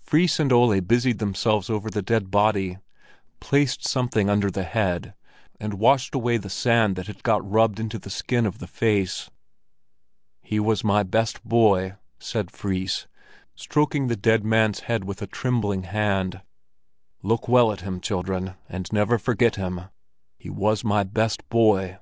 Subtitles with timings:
[0.00, 2.78] Fris and Ole busied themselves over the dead body,
[3.40, 5.12] placed something under the head,
[5.60, 9.28] and washed away the sand that had got rubbed into the skin of the face.
[10.40, 13.06] "He was my best boy," said Fris,
[13.54, 16.40] stroking the dead man's head with a trembling hand.
[17.22, 19.90] "Look well at him, children, and never forget him again;
[20.38, 21.98] he was my best boy."